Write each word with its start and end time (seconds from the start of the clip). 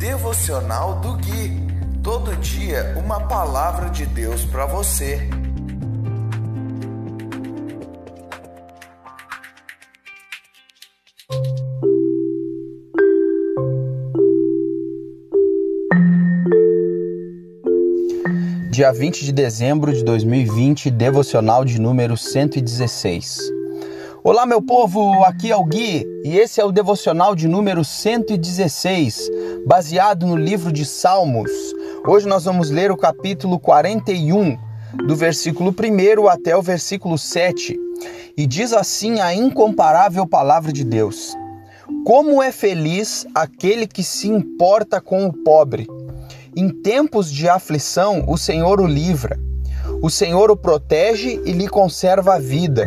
Devocional 0.00 0.98
do 1.00 1.12
Gui. 1.18 1.60
Todo 2.02 2.34
dia 2.36 2.94
uma 2.96 3.20
palavra 3.20 3.90
de 3.90 4.06
Deus 4.06 4.46
para 4.46 4.64
você. 4.64 5.28
Dia 18.70 18.90
20 18.94 19.22
de 19.26 19.32
dezembro 19.32 19.92
de 19.92 20.02
2020, 20.02 20.90
devocional 20.90 21.62
de 21.62 21.78
número 21.78 22.16
116. 22.16 23.59
Olá, 24.22 24.44
meu 24.44 24.60
povo, 24.60 25.24
aqui 25.24 25.50
é 25.50 25.56
o 25.56 25.64
Gui 25.64 26.04
e 26.22 26.36
esse 26.36 26.60
é 26.60 26.64
o 26.64 26.70
devocional 26.70 27.34
de 27.34 27.48
número 27.48 27.82
116, 27.82 29.30
baseado 29.66 30.26
no 30.26 30.36
livro 30.36 30.70
de 30.70 30.84
Salmos. 30.84 31.50
Hoje 32.06 32.28
nós 32.28 32.44
vamos 32.44 32.68
ler 32.68 32.90
o 32.92 32.98
capítulo 32.98 33.58
41, 33.58 34.58
do 35.06 35.16
versículo 35.16 35.70
1 35.74 36.28
até 36.28 36.54
o 36.54 36.60
versículo 36.60 37.16
7, 37.16 37.74
e 38.36 38.46
diz 38.46 38.74
assim 38.74 39.20
a 39.20 39.32
incomparável 39.34 40.26
palavra 40.26 40.70
de 40.70 40.84
Deus: 40.84 41.34
Como 42.04 42.42
é 42.42 42.52
feliz 42.52 43.26
aquele 43.34 43.86
que 43.86 44.04
se 44.04 44.28
importa 44.28 45.00
com 45.00 45.24
o 45.24 45.32
pobre! 45.32 45.86
Em 46.54 46.68
tempos 46.68 47.32
de 47.32 47.48
aflição, 47.48 48.26
o 48.28 48.36
Senhor 48.36 48.82
o 48.82 48.86
livra. 48.86 49.40
O 50.02 50.10
Senhor 50.10 50.50
o 50.50 50.56
protege 50.56 51.40
e 51.46 51.52
lhe 51.52 51.66
conserva 51.66 52.34
a 52.34 52.38
vida 52.38 52.86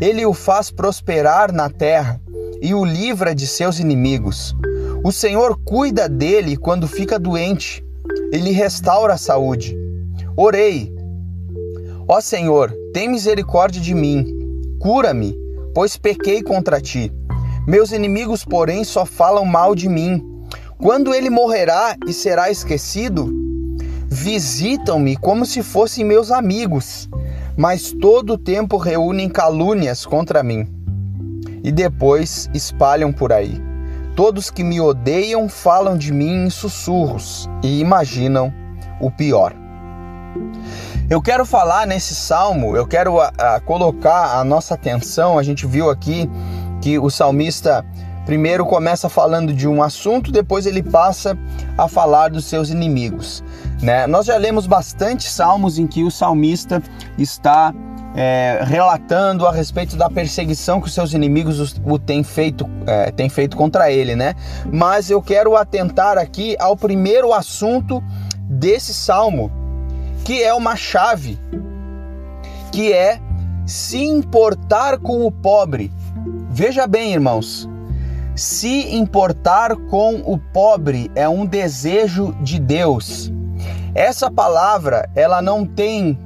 ele 0.00 0.24
o 0.24 0.32
faz 0.32 0.70
prosperar 0.70 1.52
na 1.52 1.68
terra 1.68 2.20
e 2.62 2.74
o 2.74 2.84
livra 2.84 3.34
de 3.34 3.46
seus 3.46 3.78
inimigos. 3.78 4.56
O 5.04 5.12
Senhor 5.12 5.58
cuida 5.62 6.08
dele 6.08 6.56
quando 6.56 6.88
fica 6.88 7.18
doente 7.18 7.84
e 8.32 8.38
lhe 8.38 8.50
restaura 8.50 9.14
a 9.14 9.18
saúde. 9.18 9.76
Orei. 10.36 10.90
Ó 12.08 12.20
Senhor, 12.20 12.74
tem 12.94 13.08
misericórdia 13.08 13.80
de 13.80 13.94
mim. 13.94 14.26
Cura-me, 14.80 15.36
pois 15.74 15.96
pequei 15.96 16.42
contra 16.42 16.80
ti. 16.80 17.12
Meus 17.66 17.92
inimigos, 17.92 18.42
porém, 18.42 18.84
só 18.84 19.04
falam 19.04 19.44
mal 19.44 19.74
de 19.74 19.88
mim. 19.88 20.26
Quando 20.78 21.14
ele 21.14 21.28
morrerá 21.28 21.94
e 22.06 22.12
será 22.12 22.50
esquecido, 22.50 23.30
visitam-me 24.06 25.14
como 25.16 25.44
se 25.44 25.62
fossem 25.62 26.04
meus 26.04 26.30
amigos 26.30 27.06
mas 27.60 27.92
todo 27.92 28.32
o 28.32 28.38
tempo 28.38 28.78
reúnem 28.78 29.28
calúnias 29.28 30.06
contra 30.06 30.42
mim 30.42 30.66
e 31.62 31.70
depois 31.70 32.48
espalham 32.54 33.12
por 33.12 33.34
aí. 33.34 33.60
Todos 34.16 34.50
que 34.50 34.64
me 34.64 34.80
odeiam 34.80 35.46
falam 35.46 35.98
de 35.98 36.10
mim 36.10 36.46
em 36.46 36.48
sussurros 36.48 37.50
e 37.62 37.78
imaginam 37.78 38.50
o 38.98 39.10
pior. 39.10 39.52
Eu 41.10 41.20
quero 41.20 41.44
falar 41.44 41.86
nesse 41.86 42.14
salmo, 42.14 42.74
eu 42.74 42.86
quero 42.86 43.20
a, 43.20 43.30
a, 43.36 43.60
colocar 43.60 44.38
a 44.38 44.42
nossa 44.42 44.72
atenção. 44.72 45.38
A 45.38 45.42
gente 45.42 45.66
viu 45.66 45.90
aqui 45.90 46.30
que 46.80 46.98
o 46.98 47.10
salmista 47.10 47.84
primeiro 48.30 48.64
começa 48.64 49.08
falando 49.08 49.52
de 49.52 49.66
um 49.66 49.82
assunto, 49.82 50.30
depois 50.30 50.64
ele 50.64 50.84
passa 50.84 51.36
a 51.76 51.88
falar 51.88 52.28
dos 52.30 52.44
seus 52.44 52.70
inimigos. 52.70 53.42
Né? 53.82 54.06
Nós 54.06 54.26
já 54.26 54.36
lemos 54.36 54.68
bastante 54.68 55.28
salmos 55.28 55.80
em 55.80 55.86
que 55.88 56.04
o 56.04 56.12
salmista 56.12 56.80
está 57.18 57.74
é, 58.14 58.60
relatando 58.62 59.48
a 59.48 59.50
respeito 59.50 59.96
da 59.96 60.08
perseguição 60.08 60.80
que 60.80 60.86
os 60.86 60.94
seus 60.94 61.12
inimigos 61.12 61.74
o, 61.84 61.98
têm 61.98 62.22
feito, 62.22 62.70
é, 62.86 63.28
feito 63.28 63.56
contra 63.56 63.90
ele, 63.90 64.14
né? 64.14 64.36
Mas 64.72 65.10
eu 65.10 65.20
quero 65.20 65.56
atentar 65.56 66.16
aqui 66.16 66.54
ao 66.60 66.76
primeiro 66.76 67.32
assunto 67.32 68.00
desse 68.48 68.94
salmo, 68.94 69.50
que 70.24 70.40
é 70.40 70.54
uma 70.54 70.76
chave, 70.76 71.36
que 72.70 72.92
é 72.92 73.18
se 73.66 74.00
importar 74.00 74.98
com 74.98 75.26
o 75.26 75.32
pobre. 75.32 75.92
Veja 76.48 76.86
bem, 76.86 77.12
irmãos, 77.12 77.68
se 78.40 78.96
importar 78.96 79.76
com 79.76 80.22
o 80.24 80.38
pobre 80.38 81.10
é 81.14 81.28
um 81.28 81.44
desejo 81.44 82.32
de 82.40 82.58
Deus. 82.58 83.30
Essa 83.94 84.30
palavra, 84.30 85.10
ela 85.14 85.42
não 85.42 85.66
tem 85.66 86.18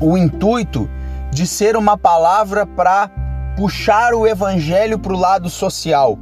o 0.00 0.16
intuito 0.16 0.90
de 1.30 1.46
ser 1.46 1.76
uma 1.76 1.96
palavra 1.96 2.66
para 2.66 3.08
puxar 3.56 4.12
o 4.12 4.26
evangelho 4.26 4.98
para 4.98 5.12
o 5.12 5.16
lado 5.16 5.48
social. 5.48 6.18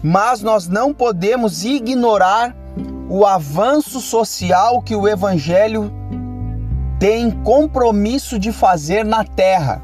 Mas 0.00 0.42
nós 0.42 0.68
não 0.68 0.94
podemos 0.94 1.64
ignorar 1.64 2.54
o 3.08 3.26
avanço 3.26 4.00
social 4.00 4.80
que 4.80 4.94
o 4.94 5.08
evangelho 5.08 5.92
tem 7.00 7.32
compromisso 7.32 8.38
de 8.38 8.52
fazer 8.52 9.04
na 9.04 9.24
terra. 9.24 9.82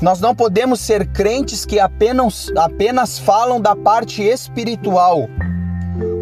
Nós 0.00 0.20
não 0.20 0.34
podemos 0.34 0.80
ser 0.80 1.06
crentes 1.08 1.66
que 1.66 1.78
apenas, 1.78 2.50
apenas 2.56 3.18
falam 3.18 3.60
da 3.60 3.76
parte 3.76 4.22
espiritual 4.22 5.28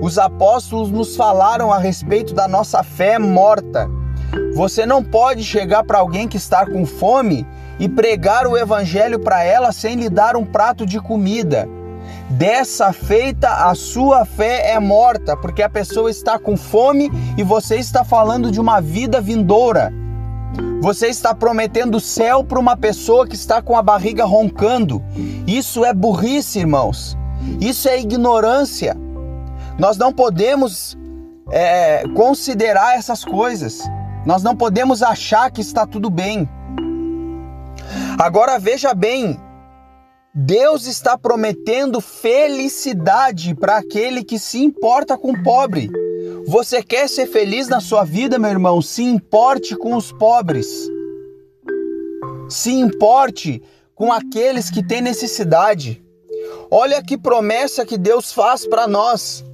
os 0.01 0.19
apóstolos 0.19 0.91
nos 0.91 1.17
falaram 1.17 1.73
a 1.73 1.79
respeito 1.79 2.35
da 2.35 2.49
nossa 2.49 2.83
fé 2.83 3.19
morta. 3.19 3.89
Você 4.55 4.85
não 4.85 5.03
pode 5.03 5.43
chegar 5.45 5.85
para 5.85 5.99
alguém 5.99 6.29
que 6.29 6.37
está 6.37 6.67
com 6.67 6.85
fome 6.85 7.47
e 7.79 7.89
pregar 7.89 8.47
o 8.47 8.57
evangelho 8.57 9.19
para 9.19 9.43
ela 9.43 9.73
sem 9.73 9.97
lhe 9.97 10.09
dar 10.09 10.37
um 10.37 10.45
prato 10.45 10.85
de 10.85 11.01
comida. 11.01 11.69
Dessa 12.31 12.93
feita, 12.93 13.49
a 13.69 13.75
sua 13.75 14.25
fé 14.25 14.73
é 14.73 14.81
morta, 14.81 15.37
porque 15.37 15.63
a 15.63 15.69
pessoa 15.69 16.11
está 16.11 16.39
com 16.39 16.57
fome 16.57 17.11
e 17.37 17.43
você 17.43 17.77
está 17.77 18.05
falando 18.05 18.51
de 18.51 18.61
uma 18.61 18.81
vida 18.81 19.21
vindoura. 19.21 19.93
Você 20.81 21.09
está 21.09 21.35
prometendo 21.35 21.99
céu 21.99 22.45
para 22.45 22.59
uma 22.59 22.77
pessoa 22.77 23.27
que 23.27 23.35
está 23.35 23.61
com 23.61 23.77
a 23.77 23.83
barriga 23.83 24.25
roncando. 24.25 25.03
Isso 25.47 25.85
é 25.85 25.93
burrice, 25.93 26.61
irmãos. 26.61 27.17
Isso 27.61 27.89
é 27.89 28.01
ignorância. 28.01 28.97
Nós 29.77 29.97
não 29.97 30.13
podemos 30.13 30.97
é, 31.51 32.05
considerar 32.15 32.97
essas 32.97 33.25
coisas. 33.25 33.83
Nós 34.25 34.43
não 34.43 34.55
podemos 34.55 35.03
achar 35.03 35.51
que 35.51 35.61
está 35.61 35.85
tudo 35.85 36.11
bem. 36.11 36.49
Agora 38.17 38.59
veja 38.59 38.95
bem, 38.95 39.39
Deus 40.33 40.87
está 40.87 41.19
prometendo 41.19 42.01
felicidade 42.01 43.55
para 43.55 43.79
aquele 43.79 44.23
que 44.23 44.39
se 44.39 44.63
importa 44.63 45.19
com 45.19 45.33
o 45.33 45.43
pobre. 45.43 45.91
Você 46.49 46.83
quer 46.83 47.11
ser 47.11 47.27
feliz 47.27 47.69
na 47.69 47.79
sua 47.79 48.05
vida, 48.05 48.39
meu 48.39 48.49
irmão? 48.49 48.81
Se 48.81 49.03
importe 49.03 49.77
com 49.77 49.95
os 49.95 50.11
pobres. 50.11 50.67
Se 52.49 52.71
importe 52.71 53.63
com 53.95 54.11
aqueles 54.11 54.71
que 54.71 54.83
têm 54.83 55.03
necessidade. 55.03 56.03
Olha 56.71 57.03
que 57.03 57.19
promessa 57.19 57.85
que 57.85 57.99
Deus 57.99 58.33
faz 58.33 58.67
para 58.67 58.87
nós. 58.87 59.45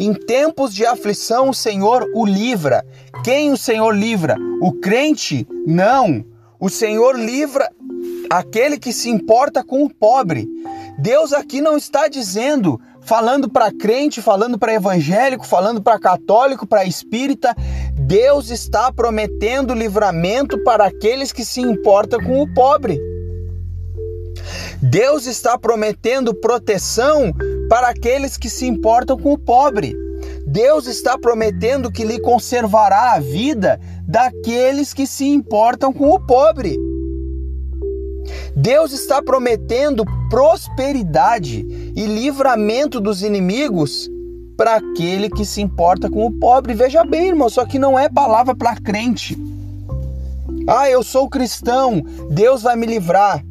Em 0.00 0.12
tempos 0.12 0.74
de 0.74 0.84
aflição, 0.84 1.50
o 1.50 1.54
Senhor 1.54 2.10
o 2.12 2.26
livra. 2.26 2.84
Quem 3.22 3.52
o 3.52 3.56
Senhor 3.56 3.92
livra? 3.92 4.36
O 4.60 4.72
crente? 4.72 5.46
Não. 5.64 6.24
O 6.58 6.68
Senhor 6.68 7.16
livra 7.16 7.70
aquele 8.28 8.80
que 8.80 8.92
se 8.92 9.08
importa 9.08 9.62
com 9.62 9.84
o 9.84 9.94
pobre. 9.94 10.48
Deus 10.98 11.32
aqui 11.32 11.60
não 11.60 11.76
está 11.76 12.08
dizendo, 12.08 12.80
falando 13.02 13.48
para 13.48 13.72
crente, 13.72 14.22
falando 14.22 14.58
para 14.58 14.74
evangélico, 14.74 15.46
falando 15.46 15.82
para 15.82 15.98
católico, 15.98 16.66
para 16.66 16.84
espírita. 16.84 17.54
Deus 17.94 18.50
está 18.50 18.92
prometendo 18.92 19.74
livramento 19.74 20.62
para 20.62 20.86
aqueles 20.86 21.32
que 21.32 21.44
se 21.44 21.60
importam 21.60 22.20
com 22.20 22.42
o 22.42 22.54
pobre. 22.54 23.00
Deus 24.80 25.26
está 25.26 25.58
prometendo 25.58 26.34
proteção 26.34 27.32
para 27.68 27.88
aqueles 27.88 28.36
que 28.36 28.50
se 28.50 28.66
importam 28.66 29.16
com 29.16 29.32
o 29.32 29.38
pobre. 29.38 29.96
Deus 30.46 30.86
está 30.86 31.16
prometendo 31.16 31.90
que 31.90 32.04
lhe 32.04 32.20
conservará 32.20 33.12
a 33.12 33.20
vida 33.20 33.80
daqueles 34.06 34.92
que 34.92 35.06
se 35.06 35.24
importam 35.24 35.92
com 35.92 36.10
o 36.10 36.20
pobre. 36.20 36.76
Deus 38.54 38.92
está 38.92 39.22
prometendo 39.22 40.04
prosperidade 40.28 41.66
e 41.96 42.06
livramento 42.06 43.00
dos 43.00 43.22
inimigos 43.22 44.10
para 44.56 44.76
aquele 44.76 45.28
que 45.28 45.44
se 45.44 45.60
importa 45.60 46.08
com 46.08 46.26
o 46.26 46.30
pobre. 46.30 46.74
Veja 46.74 47.04
bem, 47.04 47.28
irmão, 47.28 47.48
só 47.48 47.64
que 47.64 47.78
não 47.78 47.98
é 47.98 48.08
palavra 48.08 48.54
para 48.54 48.76
crente. 48.76 49.36
Ah, 50.68 50.88
eu 50.88 51.02
sou 51.02 51.28
cristão, 51.28 52.02
Deus 52.30 52.62
vai 52.62 52.76
me 52.76 52.86
livrar. 52.86 53.44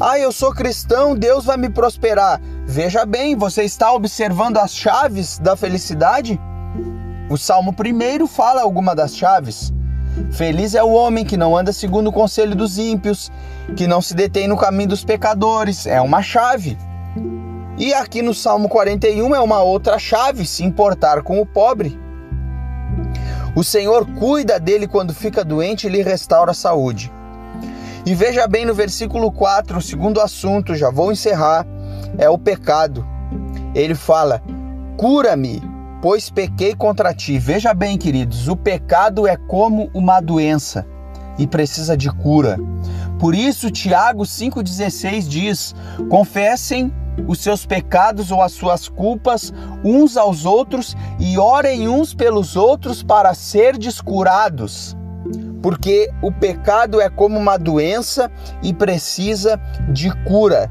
Ah, 0.00 0.18
eu 0.18 0.32
sou 0.32 0.52
cristão, 0.52 1.14
Deus 1.14 1.44
vai 1.44 1.56
me 1.56 1.70
prosperar. 1.70 2.40
Veja 2.66 3.06
bem, 3.06 3.36
você 3.36 3.62
está 3.62 3.92
observando 3.92 4.58
as 4.58 4.74
chaves 4.74 5.38
da 5.38 5.56
felicidade? 5.56 6.38
O 7.30 7.38
Salmo 7.38 7.74
1 7.74 8.26
fala 8.26 8.62
alguma 8.62 8.94
das 8.94 9.16
chaves. 9.16 9.72
Feliz 10.30 10.74
é 10.74 10.82
o 10.82 10.92
homem 10.92 11.24
que 11.24 11.36
não 11.36 11.56
anda 11.56 11.72
segundo 11.72 12.08
o 12.08 12.12
conselho 12.12 12.54
dos 12.54 12.78
ímpios, 12.78 13.30
que 13.76 13.86
não 13.86 14.00
se 14.00 14.14
detém 14.14 14.46
no 14.46 14.56
caminho 14.56 14.90
dos 14.90 15.04
pecadores. 15.04 15.86
É 15.86 16.00
uma 16.00 16.22
chave. 16.22 16.76
E 17.78 17.92
aqui 17.94 18.20
no 18.22 18.34
Salmo 18.34 18.68
41 18.68 19.34
é 19.34 19.40
uma 19.40 19.62
outra 19.62 19.98
chave: 19.98 20.46
se 20.46 20.64
importar 20.64 21.22
com 21.22 21.40
o 21.40 21.46
pobre. 21.46 21.98
O 23.54 23.62
Senhor 23.62 24.06
cuida 24.18 24.58
dele 24.58 24.86
quando 24.86 25.14
fica 25.14 25.44
doente 25.44 25.86
e 25.86 25.90
lhe 25.90 26.02
restaura 26.02 26.52
a 26.52 26.54
saúde. 26.54 27.12
E 28.04 28.14
veja 28.14 28.46
bem 28.48 28.64
no 28.64 28.74
versículo 28.74 29.30
4, 29.30 29.78
o 29.78 29.82
segundo 29.82 30.20
assunto, 30.20 30.74
já 30.74 30.90
vou 30.90 31.12
encerrar, 31.12 31.66
é 32.18 32.28
o 32.28 32.38
pecado. 32.38 33.06
Ele 33.74 33.94
fala: 33.94 34.42
Cura-me, 34.96 35.62
pois 36.02 36.28
pequei 36.28 36.74
contra 36.74 37.14
ti. 37.14 37.38
Veja 37.38 37.72
bem, 37.72 37.96
queridos, 37.96 38.48
o 38.48 38.56
pecado 38.56 39.26
é 39.26 39.36
como 39.36 39.88
uma 39.94 40.20
doença 40.20 40.84
e 41.38 41.46
precisa 41.46 41.96
de 41.96 42.10
cura. 42.10 42.58
Por 43.20 43.36
isso, 43.36 43.70
Tiago 43.70 44.24
5,16 44.24 45.28
diz: 45.28 45.74
Confessem 46.10 46.92
os 47.28 47.38
seus 47.38 47.64
pecados 47.64 48.32
ou 48.32 48.42
as 48.42 48.52
suas 48.52 48.88
culpas 48.88 49.54
uns 49.84 50.16
aos 50.16 50.44
outros 50.44 50.96
e 51.20 51.38
orem 51.38 51.88
uns 51.88 52.12
pelos 52.12 52.56
outros 52.56 53.02
para 53.02 53.32
ser 53.32 53.78
descurados. 53.78 54.96
Porque 55.62 56.10
o 56.20 56.32
pecado 56.32 57.00
é 57.00 57.08
como 57.08 57.38
uma 57.38 57.56
doença 57.56 58.28
e 58.60 58.74
precisa 58.74 59.56
de 59.92 60.10
cura. 60.24 60.68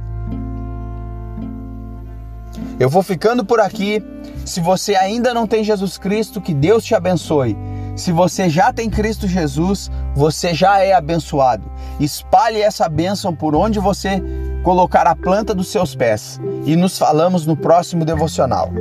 Eu 2.82 2.90
vou 2.90 3.04
ficando 3.04 3.46
por 3.46 3.60
aqui. 3.60 4.04
Se 4.44 4.60
você 4.60 4.96
ainda 4.96 5.36
não 5.36 5.46
tem 5.46 5.64
Jesus 5.64 6.00
Cristo, 6.00 6.42
que 6.42 6.52
Deus 6.52 6.84
te 6.84 6.96
abençoe. 6.96 7.56
Se 7.96 8.12
você 8.12 8.50
já 8.50 8.74
tem 8.74 8.90
Cristo 8.90 9.28
Jesus, 9.28 9.92
você 10.16 10.52
já 10.52 10.80
é 10.80 10.92
abençoado. 10.92 11.72
Espalhe 12.00 12.60
essa 12.60 12.90
bênção 12.90 13.36
por 13.36 13.54
onde 13.54 13.80
você 13.80 14.20
colocar 14.64 15.06
a 15.06 15.16
planta 15.16 15.54
dos 15.54 15.68
seus 15.68 15.94
pés. 15.94 16.42
E 16.66 16.76
nos 16.76 16.98
falamos 16.98 17.46
no 17.46 17.56
próximo 17.56 18.04
devocional. 18.04 18.72